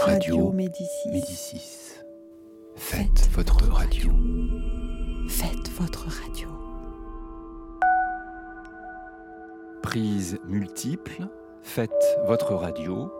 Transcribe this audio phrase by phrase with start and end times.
[0.00, 1.08] Radio Médicis.
[1.10, 1.94] Médicis.
[2.76, 4.10] Faites, votre radio.
[5.28, 6.48] Faites votre radio.
[9.82, 11.26] Prise multiple.
[11.62, 11.90] Faites
[12.26, 13.10] votre radio.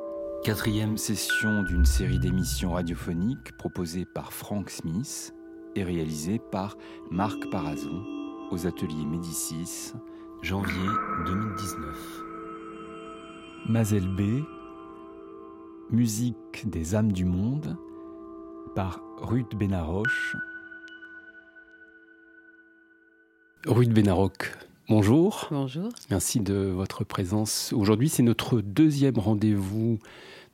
[0.44, 5.34] Quatrième session d'une série d'émissions radiophoniques proposée par Frank Smith
[5.74, 6.76] et réalisée par
[7.10, 8.04] Marc Parazon
[8.50, 9.92] aux ateliers Médicis,
[10.42, 10.88] janvier
[11.26, 12.22] 2019.
[13.68, 14.44] Mazel B,
[15.90, 17.78] Musique des âmes du monde
[18.74, 20.36] par Ruth Benaroche.
[23.66, 24.52] Ruth Benaroc,
[24.90, 25.48] bonjour.
[25.50, 25.88] Bonjour.
[26.10, 27.72] Merci de votre présence.
[27.72, 29.98] Aujourd'hui, c'est notre deuxième rendez-vous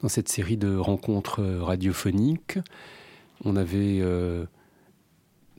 [0.01, 2.61] dans cette série de rencontres radiophoniques.
[3.45, 4.45] On avait euh,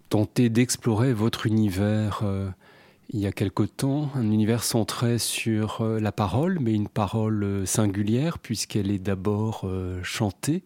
[0.07, 2.49] tenté d'explorer votre univers euh,
[3.09, 7.43] il y a quelque temps, un univers centré sur euh, la parole, mais une parole
[7.43, 10.63] euh, singulière puisqu'elle est d'abord euh, chantée.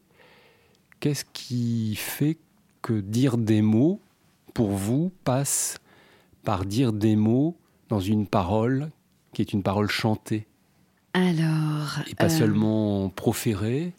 [0.99, 2.37] Qu'est-ce qui fait
[2.81, 3.99] que dire des mots,
[4.53, 5.79] pour vous, passe
[6.43, 7.55] par dire des mots
[7.89, 8.89] dans une parole
[9.33, 10.47] qui est une parole chantée?
[11.13, 11.99] Alors.
[12.09, 13.93] Et pas seulement proférée?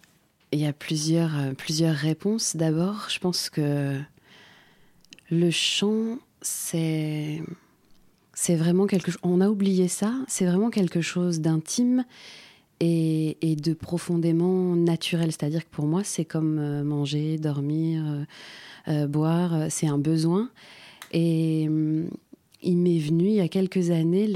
[0.53, 2.57] Il y a plusieurs, plusieurs réponses.
[2.57, 3.99] D'abord, je pense que
[5.31, 7.43] le chant, c'est
[8.41, 9.11] c'est vraiment quelque.
[9.23, 10.15] On a oublié ça.
[10.27, 12.07] C'est vraiment quelque chose d'intime
[12.81, 15.31] et, de profondément naturel.
[15.31, 18.25] C'est-à-dire que pour moi, c'est comme euh, manger, dormir, euh,
[18.89, 19.67] euh, boire.
[19.69, 20.49] C'est un besoin.
[21.13, 22.09] Et hum,
[22.63, 24.27] il m'est venu il y a quelques années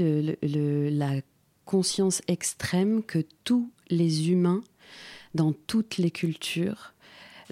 [0.43, 1.13] la
[1.65, 4.61] conscience extrême que tous les humains,
[5.33, 6.93] dans toutes les cultures,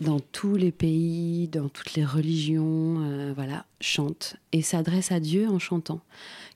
[0.01, 5.59] dans tous les pays, dans toutes les religions, voilà, chantent et s'adressent à Dieu en
[5.59, 6.01] chantant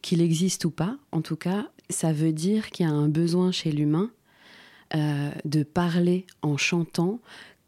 [0.02, 3.52] qu'il existe ou pas, en tout cas, ça veut dire qu'il y a un besoin
[3.52, 4.12] chez l'humain
[4.96, 7.20] euh, de parler en chantant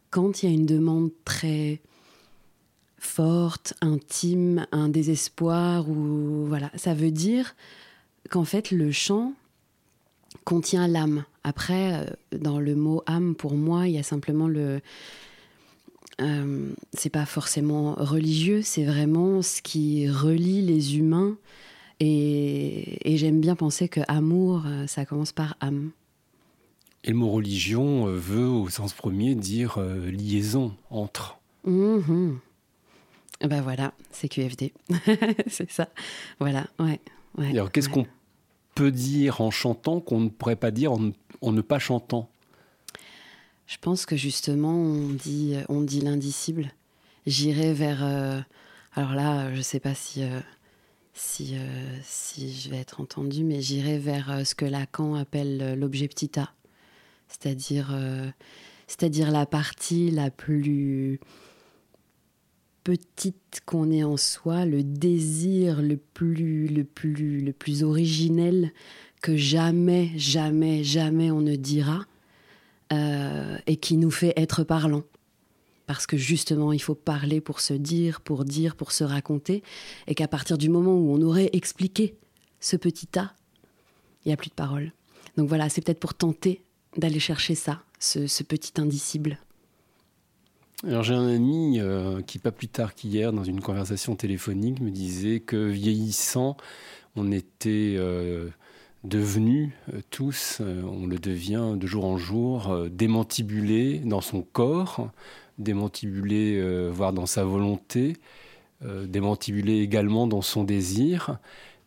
[0.09, 1.81] quand il y a une demande très
[2.97, 6.71] forte, intime, un désespoir ou voilà.
[6.75, 7.55] Ça veut dire
[8.29, 9.33] qu'en fait le chant
[10.43, 11.25] contient l'âme.
[11.43, 12.05] Après, euh,
[12.37, 14.81] dans le mot âme, pour moi, il y a simplement le
[16.21, 21.37] euh, c'est pas forcément religieux, c'est vraiment ce qui relie les humains
[21.99, 25.91] et, j'aime bien penser que amour, euh, ça commence par âme.
[27.03, 31.39] Et le mot religion euh, veut, au sens premier, dire euh, liaison entre.
[31.65, 32.35] Mmh.
[33.41, 34.73] Ben voilà, c'est QFD.
[35.47, 35.89] c'est ça.
[36.39, 36.99] Voilà, ouais.
[37.37, 38.05] alors, qu'est-ce qu'on
[38.75, 42.29] peut dire en chantant qu'on ne pourrait pas dire en, ne pas chantant?
[43.69, 46.73] Je pense que justement, on dit, on dit l'indicible.
[47.25, 48.03] J'irai vers.
[48.93, 50.23] alors là, je ne sais pas si
[51.19, 55.59] si, euh, si je vais être entendue, mais j'irai vers euh, ce que Lacan appelle
[55.61, 56.09] euh, l'objet
[57.27, 57.95] c'est-à-dire
[58.87, 61.19] c'est-à-dire la partie la plus
[62.83, 68.71] petite qu'on ait en soi, le désir le plus, le plus, le plus originel
[69.21, 72.05] que jamais, jamais, jamais on ne dira,
[72.91, 75.03] et qui nous fait être parlant
[75.89, 79.63] parce que justement il faut parler pour se dire, pour dire, pour se raconter,
[80.05, 82.15] et qu'à partir du moment où on aurait expliqué
[82.59, 83.33] ce petit tas,
[84.23, 84.93] il n'y a plus de parole.
[85.35, 86.63] Donc voilà, c'est peut-être pour tenter
[86.95, 89.39] d'aller chercher ça, ce, petit indicible.
[90.83, 94.91] Alors j'ai un ami euh, qui, pas plus tard qu'hier, dans une conversation téléphonique, me
[94.91, 96.55] disait que vieillissant,
[97.15, 98.49] on était euh,
[99.03, 105.11] devenus euh, tous, on le devient de jour en jour, démantibulé dans son corps,
[105.59, 108.17] démantibulé, euh, voire dans sa volonté,
[108.83, 111.37] euh, démantibulé également dans son désir,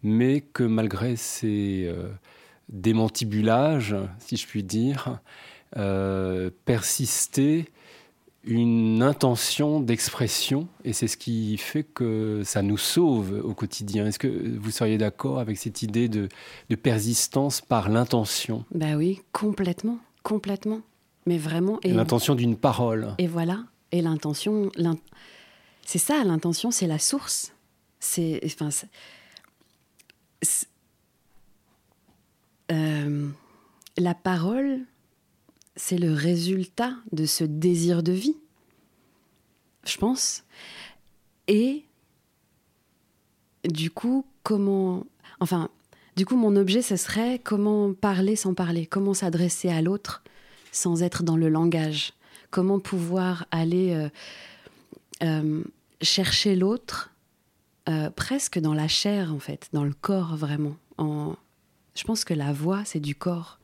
[0.03, 2.11] mais que malgré ces euh,
[2.69, 5.19] démantibulages, si je puis dire,
[6.67, 7.65] persistait
[8.45, 14.07] une intention d'expression, et c'est ce qui fait que ça nous sauve au quotidien.
[14.07, 16.29] Est-ce que vous seriez d'accord avec cette idée de,
[16.83, 18.65] persistance par l'intention?
[18.75, 20.81] Ben oui, complètement, complètement
[21.27, 21.79] mais vraiment.
[21.83, 23.15] Et l'intention d'une parole.
[23.19, 23.65] Et voilà.
[23.91, 24.71] Et l'intention,
[25.85, 27.53] c'est ça, l'intention, c'est la source.
[28.01, 28.71] C'est, enfin,
[32.73, 33.29] euh,
[33.99, 34.81] la parole,
[35.77, 38.37] c'est le résultat de ce désir de vie,
[39.85, 40.45] je pense.
[41.49, 41.85] Et
[43.65, 45.07] du coup, comment,
[45.41, 45.71] enfin,
[46.17, 50.23] du coup, mon objet, ce serait comment parler sans parler, comment s'adresser à l'autre
[50.71, 52.13] sans être dans le langage
[52.51, 54.09] Comment pouvoir aller euh,
[55.23, 55.63] euh,
[56.03, 57.11] chercher l'autre
[57.89, 60.77] euh, presque dans la chair, en fait, dans le corps vraiment.
[60.99, 61.35] En...
[61.95, 63.59] Je pense que la voix, c'est du corps.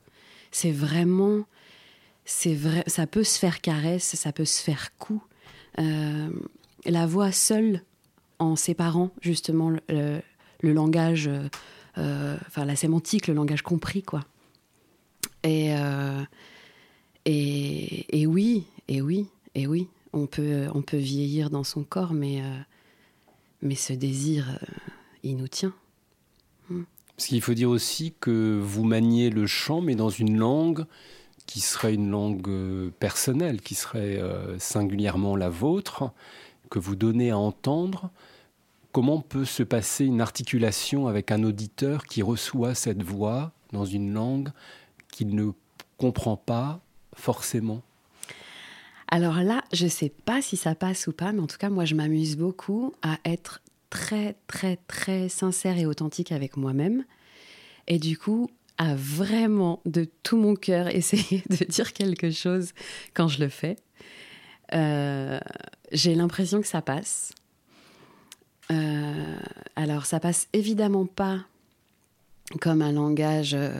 [0.51, 1.45] C'est vraiment,
[2.31, 5.23] c'est vrai, ça peut se faire caresse, ça peut se faire coup.
[5.77, 7.81] la voix seule,
[8.39, 10.21] en séparant justement le,
[10.61, 11.29] langage,
[11.95, 14.21] enfin la sémantique, le langage compris, quoi.
[15.43, 15.73] Et,
[17.25, 22.13] et, et oui, et oui, et oui, on peut, on peut vieillir dans son corps,
[22.13, 22.57] mais, euh,
[23.61, 24.65] mais ce désir, euh,
[25.23, 25.73] il nous tient.
[27.15, 30.85] Parce qu'il faut dire aussi que vous maniez le chant, mais dans une langue
[31.49, 34.21] qui serait une langue euh, personnelle, qui serait
[34.59, 36.11] singulièrement la vôtre,
[36.69, 38.11] que vous donnez à entendre.
[38.91, 44.13] Comment peut se passer une articulation avec un auditeur qui reçoit cette voix dans une
[44.13, 44.49] langue
[45.11, 45.49] qu'il ne
[45.97, 46.81] comprend pas
[47.15, 47.81] forcément?
[49.07, 51.71] Alors là, je ne sais pas si ça passe ou pas, mais en tout cas,
[51.71, 57.05] moi, je m'amuse beaucoup à être très, très, très sincère et authentique avec moi-même.
[57.87, 62.73] Et du coup, à vraiment de tout mon cœur essayer de dire quelque chose
[63.13, 63.75] quand je le fais.
[64.73, 65.39] Euh,
[65.91, 67.33] j'ai l'impression que ça passe.
[68.71, 69.37] Euh,
[69.75, 71.45] alors, ça passe évidemment pas
[72.61, 73.77] comme un langage, euh,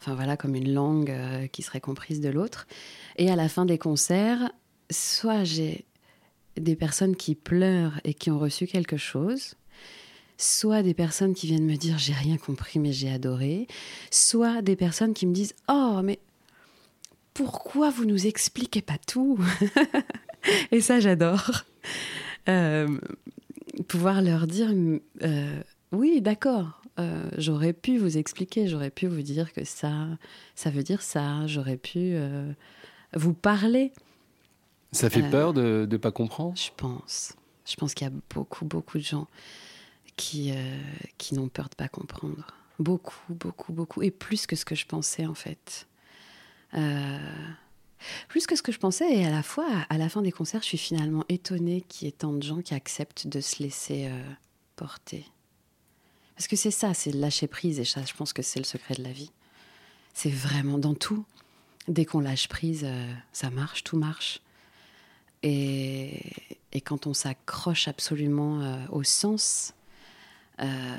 [0.00, 1.12] enfin voilà, comme une langue
[1.52, 2.66] qui serait comprise de l'autre.
[3.16, 4.50] Et à la fin des concerts,
[4.90, 5.84] soit j'ai
[6.56, 9.54] des personnes qui pleurent et qui ont reçu quelque chose,
[10.38, 13.66] soit des personnes qui viennent me dire j'ai rien compris mais j'ai adoré,
[14.10, 16.18] soit des personnes qui me disent oh mais
[17.34, 19.38] pourquoi vous nous expliquez pas tout
[20.72, 21.64] Et ça j'adore.
[22.48, 22.98] Euh,
[23.88, 24.70] pouvoir leur dire
[25.22, 25.62] euh,
[25.92, 30.06] oui d'accord, euh, j'aurais pu vous expliquer, j'aurais pu vous dire que ça,
[30.54, 32.16] ça veut dire ça, j'aurais pu
[33.14, 33.92] vous parler.
[34.92, 36.56] Ça fait euh, peur de ne pas comprendre?
[36.56, 37.34] Je pense.
[37.66, 39.26] Je pense qu'il y a beaucoup, beaucoup de gens
[40.18, 40.78] qui, euh,
[41.16, 42.46] qui n'ont peur de pas comprendre.
[42.78, 44.02] Beaucoup, beaucoup, beaucoup.
[44.02, 45.88] Et plus que ce que je pensais, en fait.
[46.74, 47.18] Euh,
[48.28, 49.10] plus que ce que je pensais.
[49.10, 52.08] Et à la fois, à la fin des concerts, je suis finalement étonnée qu'il y
[52.08, 54.10] ait tant de gens qui acceptent de se laisser
[54.76, 55.24] porter.
[56.36, 57.80] Parce que c'est ça, c'est lâcher prise.
[57.80, 59.32] Et ça, je pense que c'est le secret de la vie.
[60.12, 61.24] C'est vraiment dans tout
[61.88, 64.40] dès qu'on lâche prise, euh, ça marche, tout marche.
[65.42, 66.32] Et,
[66.84, 69.74] quand on s'accroche absolument euh, au sens,
[70.60, 70.96] euh,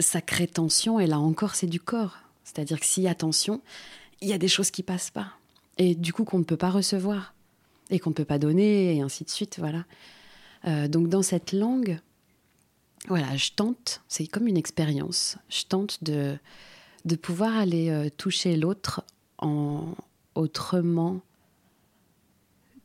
[0.00, 2.18] ça crée tension, et là encore, c'est du corps.
[2.44, 3.60] C'est-à-dire que s'il y a tension,
[4.20, 5.32] il y a des choses qui passent pas.
[5.78, 7.34] Et du coup, qu'on ne peut pas recevoir,
[7.90, 9.84] et qu'on ne peut pas donner, et ainsi de suite, voilà.
[10.88, 11.98] donc dans cette langue,
[13.08, 16.38] voilà, je tente, c'est comme une expérience, je tente de,
[17.04, 19.02] de pouvoir aller toucher l'autre
[20.34, 21.20] autrement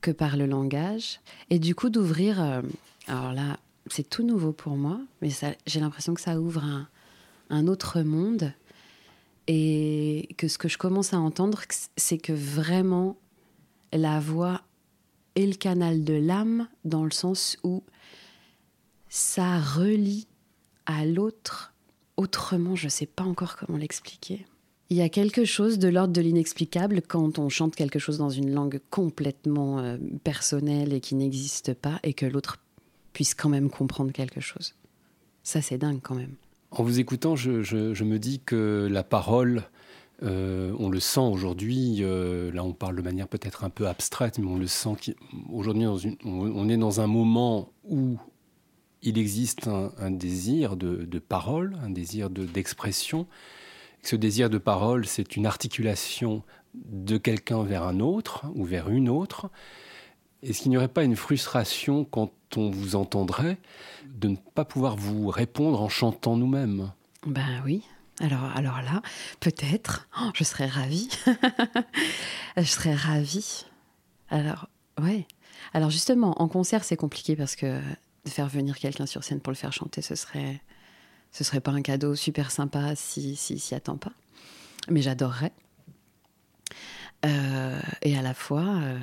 [0.01, 1.19] que par le langage,
[1.50, 2.62] et du coup d'ouvrir, euh,
[3.07, 3.57] alors là,
[3.89, 5.30] c'est tout nouveau pour moi, mais
[5.66, 6.63] j'ai l'impression que ça ouvre
[7.50, 8.54] un, autre monde,
[9.48, 11.62] et que ce que je commence à entendre,
[11.95, 13.18] c'est que vraiment
[13.94, 14.62] la voix
[15.36, 17.84] est le canal de l'âme, dans le sens où
[19.10, 20.28] ça relie
[20.86, 21.74] à l'autre
[22.18, 24.45] autrement, je ne sais pas encore comment l'expliquer.
[24.89, 28.30] Il y a quelque chose de l'ordre de l'inexplicable quand on chante quelque chose dans
[28.30, 32.57] une langue complètement euh, personnelle et qui n'existe pas et que l'autre
[33.17, 34.75] puisse quand même comprendre quelque chose.
[35.41, 36.35] Ça, c'est dingue quand même.
[36.69, 39.63] En vous écoutant, je, me dis que la parole,
[40.21, 44.37] euh, on le sent aujourd'hui, euh, là on parle de manière peut-être un peu abstraite,
[44.37, 45.15] mais on le sent
[45.51, 48.19] aujourd'hui, on, est dans un moment où
[49.01, 53.25] il existe un, désir de, parole, un désir d'expression
[54.03, 56.43] ce désir de parole, c'est une articulation
[56.75, 59.50] de quelqu'un vers un autre ou vers une autre.
[60.44, 63.58] Est-ce qu'il n'y aurait pas une frustration quand on vous entendrait
[64.06, 66.91] de ne pas pouvoir vous répondre en chantant nous-mêmes?
[67.25, 67.84] Ben oui.
[68.20, 69.01] Alors, alors là,
[69.39, 71.10] peut-être, oh, je serais ravie.
[72.58, 73.65] je serais ravie.
[74.29, 75.27] Alors, ouais.
[75.74, 77.79] Alors justement, en concert, c'est compliqué parce que
[78.25, 80.62] de faire venir quelqu'un sur scène pour le faire chanter, ce serait,
[81.32, 84.13] ce serait pas un cadeau super sympa si s'y si, attend pas.
[84.89, 85.53] Mais j'adorerais.
[87.25, 89.00] Euh, et à la fois, euh,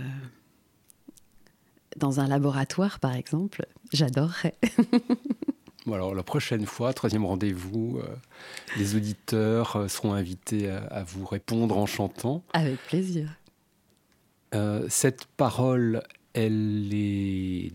[1.97, 4.55] dans un laboratoire, par exemple, j'adorerais.
[5.93, 8.09] alors la prochaine fois, troisième rendez-vous, euh,
[8.77, 12.43] les auditeurs seront invités à, vous répondre en chantant.
[12.53, 13.29] Avec plaisir.
[14.89, 16.03] cette parole,
[16.35, 17.73] elle est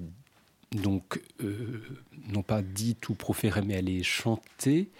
[0.72, 1.82] donc euh,
[2.32, 4.92] non pas dite ou proférée, mais elle est chantée.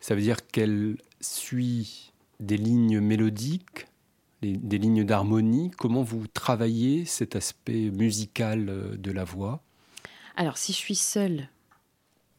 [0.00, 3.86] Ça veut dire qu'elle suit des lignes mélodiques,
[4.42, 5.70] des, lignes d'harmonie.
[5.76, 9.62] Comment vous travaillez cet aspect musical euh, de la voix?
[10.36, 11.48] Alors, si je suis seule,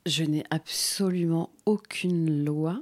[0.06, 2.80] je n'ai absolument aucune loi.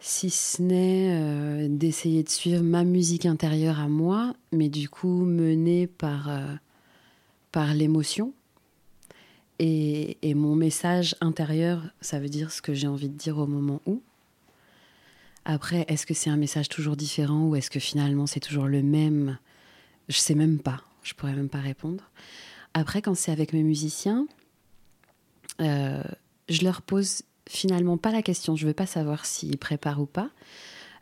[0.00, 5.24] si ce n'est euh, d'essayer de suivre ma musique intérieure à moi, mais du coup
[5.24, 6.54] menée par, euh,
[7.52, 8.32] par l'émotion.
[9.58, 13.46] Et, et, mon message intérieur, ça veut dire ce que j'ai envie de dire au
[13.46, 14.02] moment où.
[15.44, 18.82] Après, est-ce que c'est un message toujours différent ou est-ce que finalement c'est toujours le
[18.82, 19.38] même?
[20.08, 20.80] Je sais même pas.
[21.02, 22.10] Je pourrais même pas répondre.
[22.72, 24.26] Après, quand c'est avec mes musiciens,
[25.60, 26.02] euh,
[26.48, 28.56] je leur pose finalement pas la question.
[28.56, 30.30] Je veux pas savoir s'ils préparent ou pas.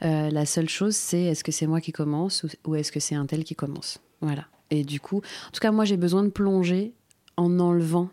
[0.03, 2.99] Euh, la seule chose, c'est est-ce que c'est moi qui commence ou, ou est-ce que
[3.01, 4.01] c'est un tel qui commence?
[4.21, 4.47] Voilà.
[4.71, 6.93] Et du coup, en tout cas, moi, j'ai besoin de plonger
[7.37, 8.11] en enlevant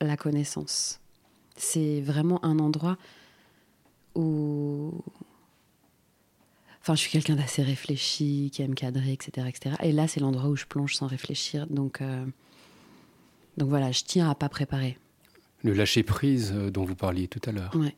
[0.00, 1.00] la connaissance.
[1.56, 2.98] C'est vraiment un endroit
[4.14, 4.92] où.
[6.82, 9.46] Enfin, je suis quelqu'un d'assez réfléchi, qui aime cadrer, etc.
[9.48, 9.76] etc.
[9.82, 11.66] Et là, c'est l'endroit où je plonge sans réfléchir.
[11.66, 12.24] Donc, euh...
[13.58, 14.96] Donc voilà, je tiens à pas préparer.
[15.62, 17.74] Le lâcher prise euh, dont vous parliez tout à l'heure.
[17.76, 17.94] Ouais.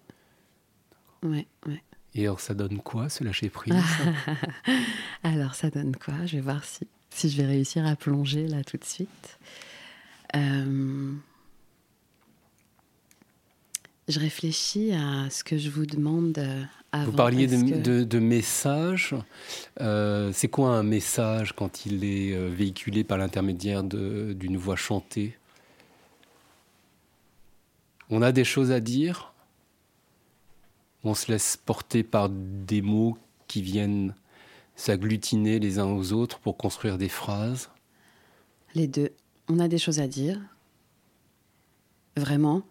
[1.23, 1.83] Ouais, ouais.
[2.15, 3.75] Et alors, ça donne quoi, ce lâcher prise
[5.23, 6.27] Alors, ça donne quoi?
[6.27, 9.39] Je vais voir si, si je vais réussir à plonger là tout de suite.
[10.35, 11.13] Euh...
[14.13, 16.39] Je réfléchis à ce que je vous demande
[16.93, 17.11] avant.
[17.11, 17.81] Vous parliez de, que...
[17.81, 19.15] de, de message.
[19.81, 25.39] Euh, c'est quoi un message quand il est euh, véhiculé par l'intermédiaire d'une voix chantée?
[28.11, 29.33] On a des choses à dire?
[31.05, 33.17] On se laisse porter par des mots
[33.49, 34.15] qui viennent
[34.77, 37.71] s'agglutiner les uns aux autres pour construire des phrases?
[38.75, 39.13] Les deux.
[39.49, 40.39] On a des choses à dire.
[42.15, 42.63] Vraiment.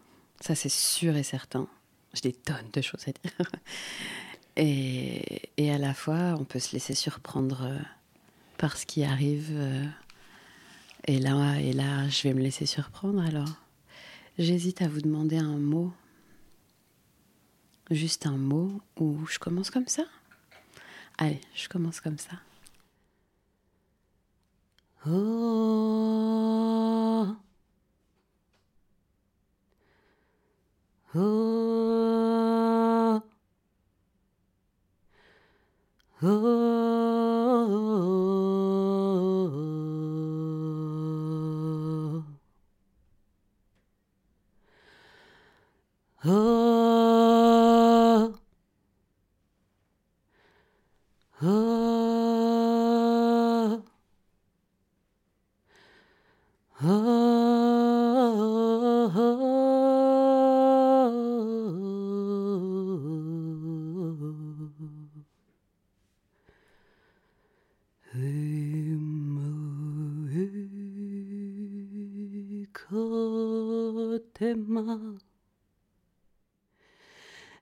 [0.41, 1.67] Ça, c'est sûr et certain.
[2.13, 3.51] J'ai des tonnes de choses à dire.
[4.57, 7.71] Et, à la fois, on peut se laisser surprendre
[8.57, 9.57] par ce qui arrive.
[11.07, 13.21] Et là, et là, je vais me laisser surprendre.
[13.21, 13.47] Alors,
[14.37, 15.93] j'hésite à vous demander un mot.
[17.89, 20.03] Juste un mot ou je commence comme ça?
[21.17, 22.33] Allez, je commence comme ça.
[25.07, 25.60] Oh.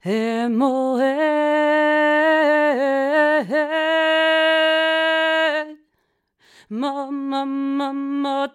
[0.06, 1.04] Emoel,
[6.70, 8.48] Mama, Mama,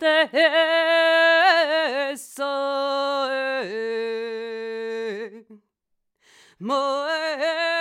[6.61, 7.74] Moel.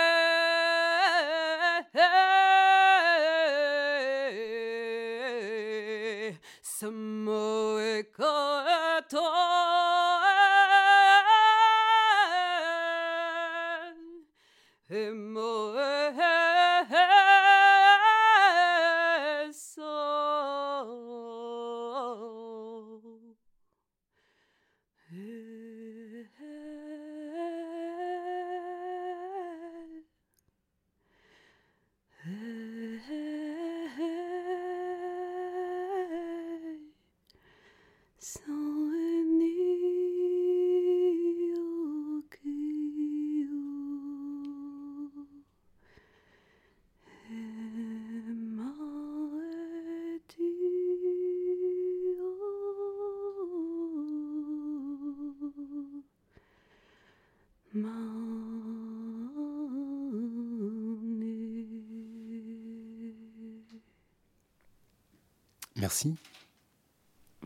[65.84, 66.16] Merci.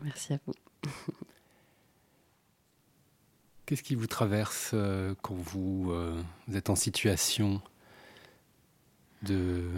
[0.01, 0.53] Merci à vous.
[3.65, 7.61] Qu'est-ce qui vous traverse euh, quand vous, euh, vous, êtes en situation
[9.23, 9.69] de,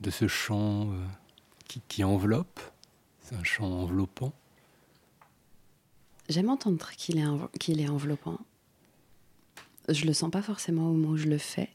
[0.00, 1.06] de ce chant euh,
[1.66, 2.58] qui, qui, enveloppe?
[3.20, 4.32] C'est un chant enveloppant
[6.30, 8.38] J'aime entendre qu'il est, qu'il est enveloppant.
[9.90, 11.68] Je le sens pas forcément au moment où je le fais.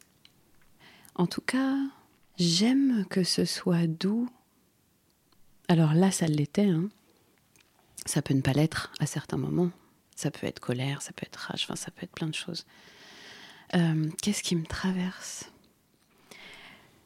[1.14, 1.78] En tout cas,
[2.40, 4.28] j'aime que ce soit doux
[5.74, 6.68] alors là, ça l'était.
[6.68, 6.88] Hein.
[8.06, 9.72] Ça peut ne pas l'être à certains moments.
[10.16, 12.68] Ça peut être colère, ça peut être rage, ça peut être plein de choses.
[13.74, 15.52] Euh, Qu'est-ce qui me traverse?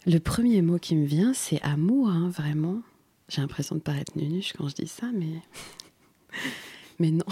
[0.06, 2.82] Le premier mot qui me vient, c'est amour, hein, vraiment.
[3.30, 5.42] J'ai l'impression de paraître nunuche quand je dis ça, mais.
[7.00, 7.24] mais non.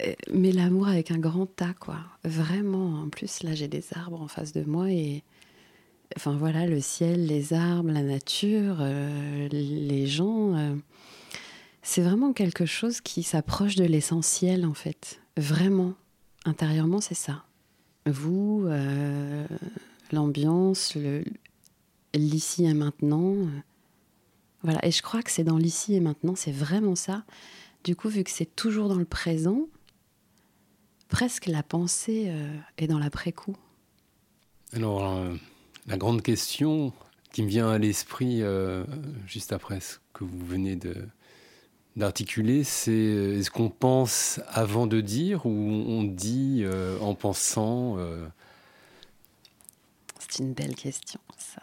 [0.00, 2.00] Euh, mais l'amour avec un grand tas, quoi.
[2.24, 3.00] Vraiment.
[3.00, 5.22] En plus, là, j'ai des arbres en face de moi et.
[6.16, 10.56] Enfin voilà, le ciel, les arbres, la nature, euh, les gens.
[10.56, 10.74] Euh,
[11.82, 15.20] c'est vraiment quelque chose qui s'approche de l'essentiel, en fait.
[15.36, 15.94] Vraiment.
[16.44, 17.44] Intérieurement, c'est ça.
[18.06, 18.68] Vous,
[20.12, 20.96] l'ambiance,
[22.14, 23.34] l'ici et maintenant.
[24.62, 27.24] Voilà, et je crois que c'est dans l'ici et maintenant, c'est vraiment ça.
[27.84, 29.68] Du coup, vu que c'est toujours dans le présent,
[31.08, 33.56] presque la pensée euh, est dans l'après-coup.
[34.72, 35.34] Alors, euh,
[35.86, 36.92] la grande question
[37.32, 38.84] qui me vient à l'esprit euh,
[39.26, 40.94] juste après ce que vous venez de,
[41.96, 46.64] d'articuler, c'est est-ce qu'on pense avant de dire ou on dit
[47.00, 47.98] en pensant
[50.18, 51.62] C'est une belle question, ça.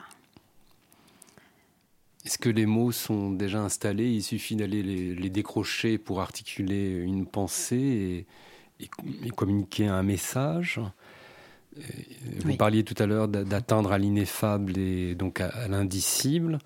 [2.25, 4.09] Est-ce que les mots sont déjà installés?
[4.09, 8.25] Il suffit d'aller les, décrocher pour articuler une pensée
[8.79, 10.79] et, communiquer un message?
[12.43, 16.59] Vous parliez tout à l'heure d'atteindre à l'ineffable et donc à, l'indicible.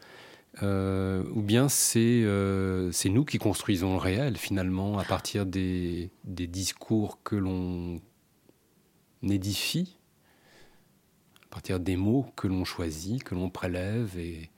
[0.63, 6.47] Euh, ou bien euh, c'est nous qui construisons le réel finalement à partir des, des
[6.47, 8.01] discours que l'on
[9.21, 9.97] édifie,
[11.45, 14.49] à partir des mots que l'on choisit, que l'on prélève et,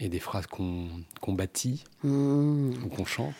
[0.00, 2.70] et des phrases qu'on bâtit mmh.
[2.84, 3.34] ou qu'on chante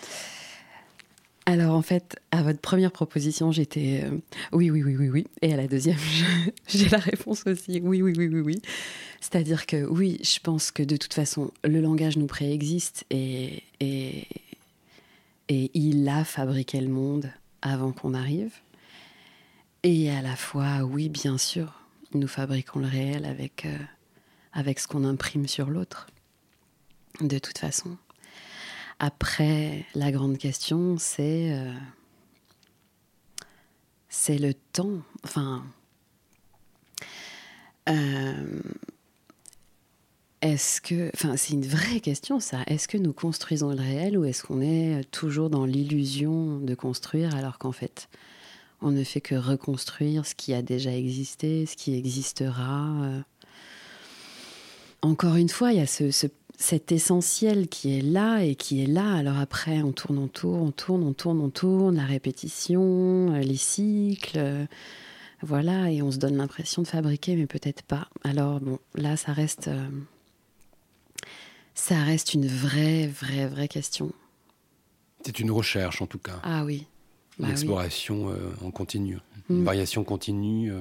[1.48, 4.18] alors en fait, à votre première proposition, j'étais euh,
[4.52, 5.26] oui, oui, oui, oui, oui.
[5.40, 5.96] Et à la deuxième,
[6.68, 8.62] j'ai la réponse aussi oui, oui, oui, oui, oui.
[9.22, 14.26] C'est-à-dire que oui, je pense que de toute façon, le langage nous préexiste et, et,
[15.48, 18.52] et il a fabriqué le monde avant qu'on arrive.
[19.84, 21.80] Et à la fois, oui, bien sûr,
[22.12, 23.78] nous fabriquons le réel avec, euh,
[24.52, 26.08] avec ce qu'on imprime sur l'autre
[27.22, 27.96] de toute façon.
[29.00, 31.72] Après, la grande question, c'est euh,
[34.28, 35.02] le temps.
[35.22, 35.64] Enfin,
[37.88, 38.60] euh,
[40.42, 42.58] est-ce que, enfin, c'est une vraie question ça.
[42.66, 47.36] Est-ce que nous construisons le réel ou est-ce qu'on est toujours dans l'illusion de construire
[47.36, 48.08] alors qu'en fait,
[48.80, 53.22] on ne fait que reconstruire ce qui a déjà existé, ce qui existera.
[55.04, 55.08] Euh.
[55.08, 56.26] Encore une fois, il y a ce, ce
[56.58, 59.14] cet essentiel qui est là et qui est là.
[59.14, 63.38] Alors après, on tourne, on tourne, on tourne, on tourne, on tourne, la répétition, euh,
[63.38, 64.66] les cycles, euh,
[65.40, 68.08] voilà, et on se donne l'impression de fabriquer, mais peut-être pas.
[68.24, 69.88] Alors bon, là, ça reste, euh,
[71.74, 74.10] ça reste une vraie, vraie, vraie question.
[75.24, 76.40] C'est une recherche en tout cas.
[76.42, 76.86] Ah oui.
[77.38, 78.34] Une bah exploration
[78.64, 79.64] en continu, une mm.
[79.64, 80.72] variation continue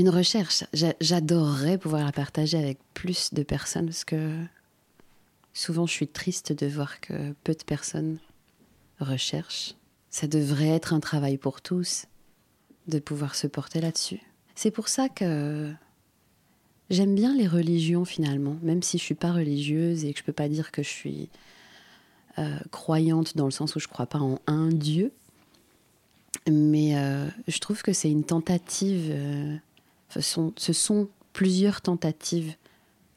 [0.00, 0.64] une recherche.
[1.00, 4.34] J'adorerais pouvoir la partager avec plus de personnes parce que
[5.52, 8.18] souvent je suis triste de voir que peu de personnes
[8.98, 9.74] recherchent.
[10.08, 12.06] Ça devrait être un travail pour tous
[12.88, 14.20] de pouvoir se porter là-dessus.
[14.54, 15.70] C'est pour ça que
[16.88, 20.32] j'aime bien les religions finalement, même si je suis pas religieuse et que je peux
[20.32, 21.28] pas dire que je suis
[22.38, 25.12] euh, croyante dans le sens où je crois pas en un Dieu.
[26.50, 29.56] Mais euh, je trouve que c'est une tentative euh,
[30.10, 32.54] ce sont, plusieurs tentatives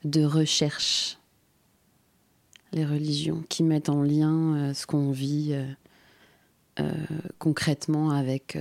[0.03, 1.17] de recherche,
[2.71, 5.65] les religions, qui mettent en lien euh, ce qu'on vit euh,
[6.79, 7.05] euh,
[7.39, 8.57] concrètement avec,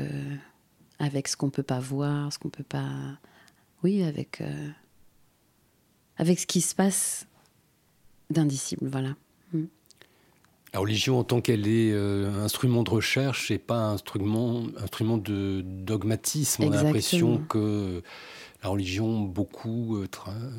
[0.98, 2.90] avec ce qu'on ne peut pas voir, ce qu'on peut pas.
[3.82, 4.42] Oui, avec,
[6.16, 7.26] avec ce qui se passe
[8.30, 9.16] d'indicible, voilà.
[9.52, 9.66] Hmm.
[10.72, 16.64] La religion, en tant qu'elle est instrument de recherche et pas instrument, instrument de dogmatisme,
[16.64, 18.02] on a l'impression que
[18.62, 20.06] la religion, beaucoup euh,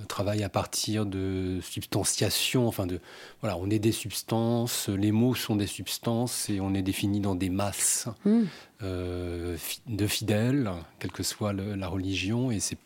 [0.09, 2.67] travaille à partir de substantiation.
[2.67, 2.99] Enfin, de,
[3.39, 7.35] voilà, on est des substances, les mots sont des substances et on est défini dans
[7.35, 8.41] des masses hmm.
[8.81, 12.51] euh, de fidèles, quelle que soit la religion.
[12.51, 12.77] Et c'est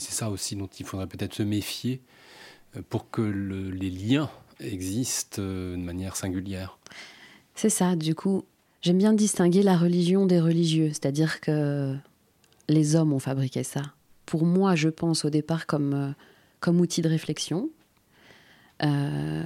[0.00, 2.00] ça aussi dont il faudrait peut-être se méfier
[2.76, 6.78] euh, pour que les liens existent de manière singulière.
[7.54, 8.44] C'est ça, du coup,
[8.82, 11.94] j'aime bien distinguer la religion des religieux, c'est-à-dire que
[12.68, 13.82] les hommes ont fabriqué ça
[14.26, 16.10] pour moi, je pense au départ comme, euh,
[16.60, 17.70] comme outil de réflexion.
[18.82, 19.44] Euh,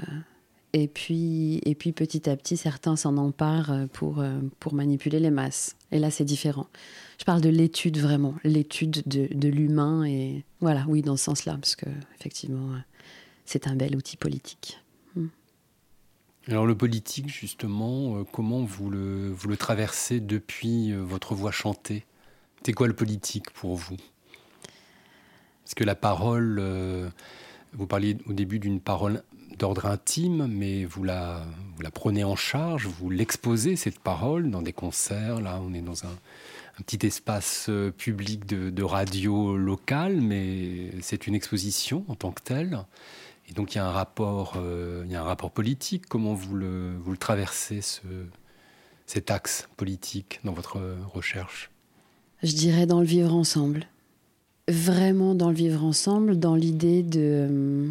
[0.73, 5.31] et, puis, et puis petit à petit, certains s'en emparent pour, euh, pour manipuler les
[5.31, 5.77] masses.
[5.93, 6.67] Et là, c'est différent.
[7.19, 10.05] Je parle de l'étude vraiment, l'étude de, de l'humain.
[10.05, 11.87] Et voilà, oui, dans ce sens-là, parce que
[12.19, 12.71] effectivement,
[13.45, 14.79] c'est un bel outil politique.
[16.49, 22.07] Alors le politique, justement, comment vous le, traversez depuis votre voix chantée?
[22.65, 23.97] C'est quoi le politique pour vous?
[25.63, 26.63] Parce que la parole,
[27.75, 29.23] vous parliez au début d'une parole
[29.59, 31.45] d'ordre intime, mais vous la,
[31.93, 35.41] prenez en charge, vous l'exposez, cette parole, dans des concerts.
[35.41, 36.17] Là, on est dans un,
[36.87, 42.79] petit espace euh, public de, radio locale, mais c'est une exposition en tant que telle.
[43.49, 46.07] Et donc, il y a un rapport, euh, il y a un rapport politique.
[46.07, 48.03] Comment vous le, vous le traversez, ce,
[49.07, 50.81] cet axe politique, dans votre
[51.13, 51.71] recherche?
[52.43, 53.87] Je dirais dans le vivre ensemble.
[54.69, 57.91] Vraiment dans le vivre ensemble, dans l'idée de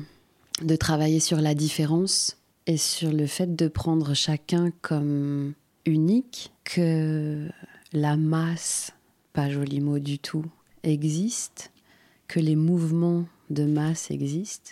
[0.62, 5.54] de travailler sur la différence et sur le fait de prendre chacun comme
[5.86, 7.48] unique, que
[7.94, 8.92] la masse,
[9.34, 10.46] pas joli mot du tout,
[10.84, 11.72] existe,
[12.28, 14.72] que les mouvements de masse existent,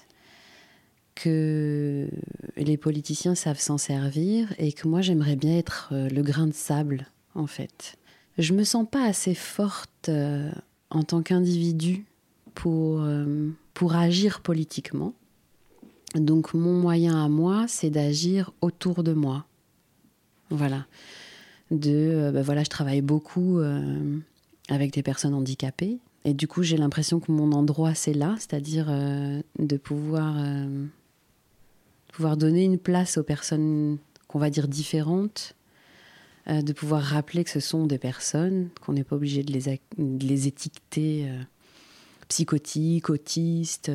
[1.16, 2.10] que
[2.58, 6.54] les politiciens savent s'en servir et que moi j'aimerais bien être euh, le grain de
[6.54, 7.96] sable en fait.
[8.38, 10.52] Je me sens pas assez forte euh,
[10.90, 12.06] en tant qu'individu
[12.54, 15.14] pour, euh, pour agir politiquement.
[16.16, 19.46] Donc mon moyen à moi, c'est d'agir autour de moi.
[20.50, 20.86] Voilà.
[21.72, 23.60] De, ben voilà, je travaille beaucoup
[24.70, 25.98] avec des personnes handicapées.
[26.24, 30.38] Et du coup, j'ai l'impression que mon endroit, c'est là, c'est-à-dire de pouvoir,
[32.16, 33.98] pouvoir donner une place aux personnes
[34.28, 35.56] qu'on va dire différentes,
[36.48, 41.28] de pouvoir rappeler que ce sont des personnes, qu'on n'est pas obligé de les, étiqueter
[42.28, 43.92] psychotiques, autistes.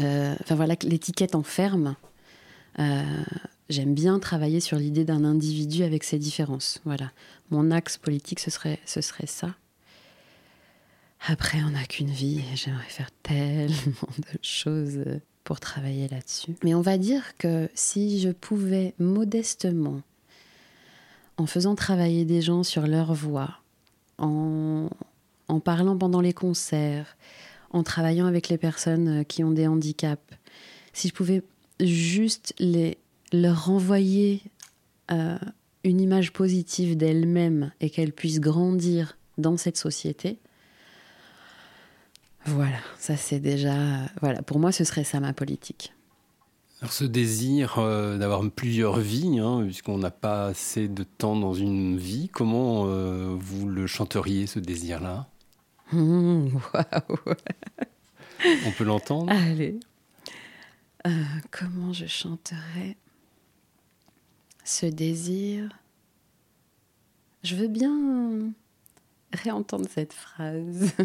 [0.00, 1.96] Euh, enfin voilà, l'étiquette enferme.
[2.78, 3.02] Euh,
[3.68, 6.80] j'aime bien travailler sur l'idée d'un individu avec ses différences.
[6.84, 7.12] Voilà,
[7.50, 9.54] mon axe politique, ce serait, ce serait ça.
[11.26, 15.00] Après, on n'a qu'une vie et j'aimerais faire tellement de choses
[15.44, 16.56] pour travailler là-dessus.
[16.64, 20.00] Mais on va dire que si je pouvais modestement,
[21.36, 23.60] en faisant travailler des gens sur leur voix,
[24.18, 24.88] en,
[25.48, 27.16] en parlant pendant les concerts,
[27.70, 30.22] en travaillant avec les personnes euh, qui ont des handicaps,
[30.92, 31.42] si je pouvais
[31.80, 32.98] juste les,
[33.32, 34.42] leur renvoyer
[35.10, 35.38] euh,
[35.82, 40.38] une image positive d'elles-mêmes et qu'elles puissent grandir dans cette société,
[42.46, 43.74] voilà, ça c'est déjà.
[44.20, 45.92] Voilà, pour moi, ce serait ça ma politique.
[46.80, 51.54] Alors, ce désir euh, d'avoir plusieurs vies, hein, puisqu'on n'a pas assez de temps dans
[51.54, 52.84] une vie, comment
[53.36, 55.28] vous le chanteriez, ce désir-là?
[55.92, 56.48] Mmh,
[58.66, 59.32] On peut l'entendre?
[59.32, 59.78] Allez.
[61.06, 61.10] Euh,
[61.50, 62.96] comment je chanterais?
[64.64, 65.68] Ce désir
[67.42, 68.52] Je veux bien
[69.32, 70.90] réentendre cette phrase.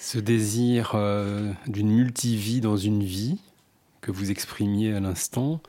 [0.00, 3.38] ce désir euh, d'une multivie dans une vie
[4.00, 5.60] que vous exprimiez à l'instant,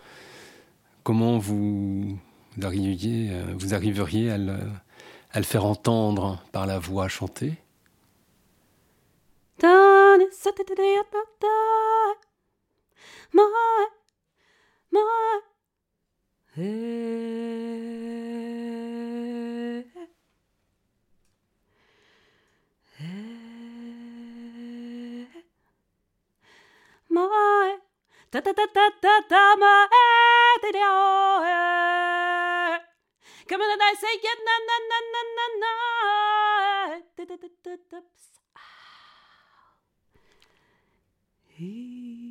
[1.04, 2.18] comment vous,
[2.64, 7.58] euh, vous arriveriez à le faire entendre par la voix chantée?
[28.32, 29.88] Da da da da da da my,
[30.64, 30.88] da da
[33.46, 35.72] Come on and I say yeah na na na na na na
[37.18, 38.00] da da da da da
[41.48, 42.31] He,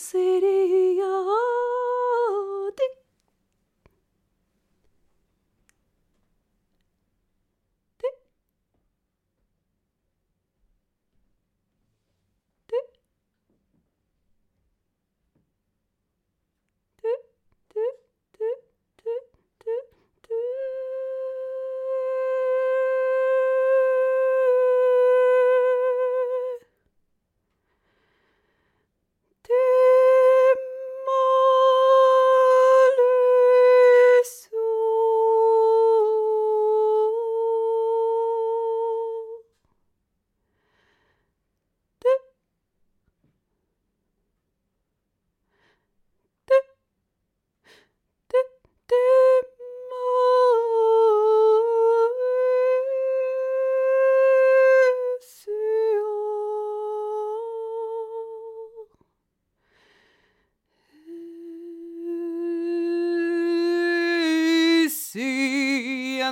[0.00, 0.59] city.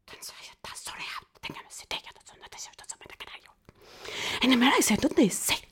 [0.08, 3.02] tunnsa ég það sori að það er það sem þetta sé út að það sem
[3.04, 3.52] þetta kan að jú
[4.42, 5.67] en það með það ég segi þetta þetta er sætt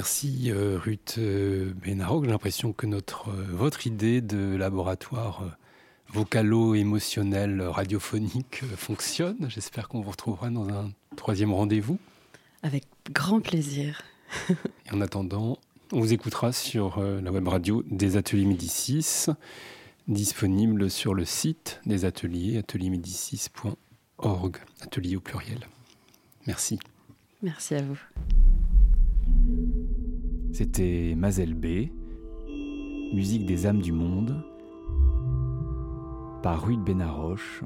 [0.00, 2.24] Merci euh, Ruth euh, Benaro.
[2.24, 5.58] J'ai l'impression que notre, euh, votre idée de laboratoire
[6.08, 9.36] vocalo-émotionnel radiophonique fonctionne.
[9.50, 11.98] J'espère qu'on vous retrouvera dans un troisième rendez-vous.
[12.62, 14.00] Avec grand plaisir.
[14.48, 14.54] Et
[14.90, 15.58] en attendant,
[15.92, 19.26] on vous écoutera sur la web radio des Ateliers Médicis,
[20.08, 25.68] disponible sur le site des ateliers, ateliermédicis.org, atelier au pluriel.
[26.46, 26.78] Merci.
[27.42, 27.98] Merci à vous.
[30.60, 31.88] C'était Mazel B,
[33.14, 34.44] musique des âmes du monde,
[36.42, 37.64] par Rude Benaroche